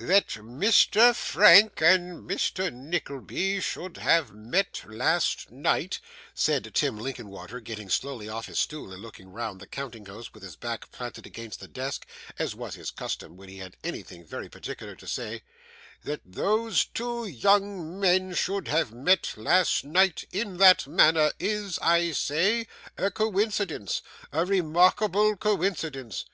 [0.00, 1.14] 'That Mr.
[1.14, 2.72] Frank and Mr.
[2.72, 6.00] Nickleby should have met last night,'
[6.32, 10.42] said Tim Linkinwater, getting slowly off his stool, and looking round the counting house with
[10.42, 12.06] his back planted against the desk,
[12.38, 15.42] as was his custom when he had anything very particular to say:
[16.04, 22.12] 'that those two young men should have met last night in that manner is, I
[22.12, 22.66] say,
[22.96, 24.00] a coincidence,
[24.32, 26.24] a remarkable coincidence.